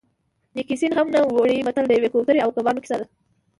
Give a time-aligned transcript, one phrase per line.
[0.55, 3.05] نیکي سین هم نه وړي متل د یوې کوترې او کبانو کیسه ده